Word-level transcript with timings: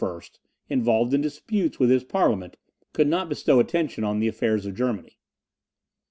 involved 0.67 1.13
in 1.13 1.21
disputes 1.21 1.77
with 1.79 1.91
his 1.91 2.03
Parliament, 2.03 2.57
could 2.91 3.07
not 3.07 3.29
bestow 3.29 3.59
attention 3.59 4.03
on 4.03 4.17
the 4.19 4.27
affairs 4.27 4.65
of 4.65 4.73
Germany. 4.73 5.19